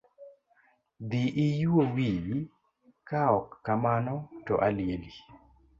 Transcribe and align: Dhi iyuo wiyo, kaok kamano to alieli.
Dhi 1.09 1.21
iyuo 1.47 1.83
wiyo, 1.95 2.37
kaok 3.09 3.47
kamano 3.65 4.15
to 4.45 4.53
alieli. 4.67 5.11